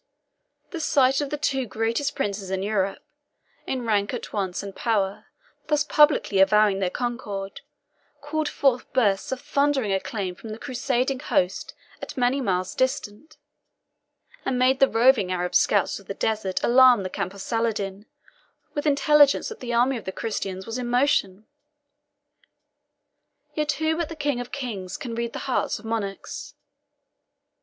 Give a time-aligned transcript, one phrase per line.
[0.71, 3.03] The sight of the two greatest princes in Europe,
[3.67, 5.27] in rank at once and power,
[5.67, 7.61] thus publicly avowing their concord,
[8.19, 13.37] called forth bursts of thundering acclaim from the Crusading host at many miles distance,
[14.43, 18.07] and made the roving Arab scouts of the desert alarm the camp of Saladin
[18.73, 21.45] with intelligence that the army of the Christians was in motion.
[23.53, 26.55] Yet who but the King of kings can read the hearts of monarchs?